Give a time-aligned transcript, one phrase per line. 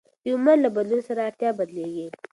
[0.23, 2.07] د عمر له بدلون سره اړتیا بدلېږي.